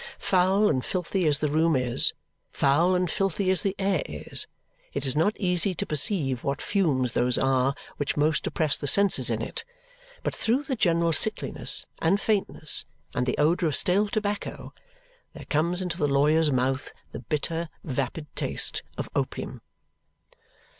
[0.17, 2.11] Foul and filthy as the room is,
[2.51, 4.47] foul and filthy as the air is,
[4.95, 9.29] it is not easy to perceive what fumes those are which most oppress the senses
[9.29, 9.63] in it;
[10.23, 12.83] but through the general sickliness and faintness,
[13.13, 14.73] and the odour of stale tobacco,
[15.33, 19.61] there comes into the lawyer's mouth the bitter, vapid taste of opium.